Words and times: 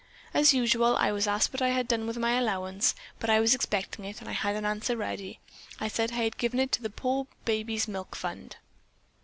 As 0.33 0.51
usual, 0.51 0.95
I 0.97 1.11
was 1.11 1.27
asked 1.27 1.53
what 1.53 1.61
I 1.61 1.69
had 1.69 1.87
done 1.87 2.07
with 2.07 2.17
my 2.17 2.31
allowance, 2.31 2.95
but 3.19 3.29
I 3.29 3.39
was 3.39 3.53
expecting 3.53 4.03
it 4.03 4.19
and 4.19 4.27
had 4.31 4.55
an 4.55 4.65
answer 4.65 4.97
ready. 4.97 5.39
I 5.79 5.89
said 5.89 6.09
that 6.09 6.17
I 6.17 6.23
had 6.23 6.39
given 6.39 6.59
it 6.59 6.71
to 6.71 6.81
the 6.81 6.89
poor 6.89 7.27
babies' 7.45 7.87
milk 7.87 8.15
fund." 8.15 8.55